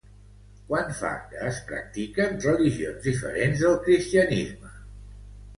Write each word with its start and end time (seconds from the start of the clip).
Quant 0.69 0.87
fa 1.01 1.11
que 1.33 1.43
es 1.49 1.59
practiquen 1.71 2.33
religions 2.47 3.07
diferents 3.11 3.63
del 3.67 3.79
cristianisme. 3.85 4.73